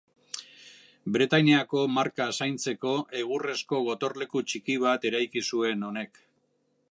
Bretainiako 1.17 1.83
marka 1.97 2.27
zaintzeko 2.37 2.95
egurrezko 3.21 3.83
gotorleku 3.89 4.45
txiki 4.53 4.81
bat 4.87 5.09
eraiki 5.11 5.47
zuen 5.53 5.89
honek. 5.91 6.21